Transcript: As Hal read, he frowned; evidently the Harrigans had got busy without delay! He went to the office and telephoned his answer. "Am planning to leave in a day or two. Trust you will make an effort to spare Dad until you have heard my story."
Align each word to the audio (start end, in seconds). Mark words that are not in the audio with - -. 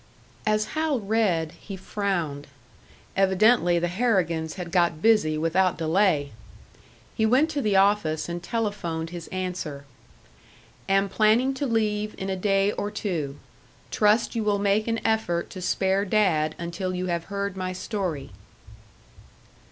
As 0.47 0.65
Hal 0.73 0.99
read, 0.99 1.51
he 1.59 1.75
frowned; 1.77 2.47
evidently 3.15 3.77
the 3.77 3.87
Harrigans 3.87 4.55
had 4.55 4.71
got 4.71 4.99
busy 4.99 5.37
without 5.37 5.77
delay! 5.77 6.31
He 7.13 7.23
went 7.23 7.51
to 7.51 7.61
the 7.61 7.75
office 7.75 8.27
and 8.27 8.41
telephoned 8.41 9.11
his 9.11 9.27
answer. 9.27 9.85
"Am 10.89 11.07
planning 11.07 11.53
to 11.53 11.67
leave 11.67 12.15
in 12.17 12.31
a 12.31 12.35
day 12.35 12.71
or 12.71 12.89
two. 12.89 13.37
Trust 13.91 14.35
you 14.35 14.43
will 14.43 14.57
make 14.57 14.87
an 14.87 14.99
effort 15.05 15.51
to 15.51 15.61
spare 15.61 16.03
Dad 16.03 16.55
until 16.57 16.95
you 16.95 17.05
have 17.05 17.25
heard 17.25 17.55
my 17.55 17.71
story." 17.71 18.31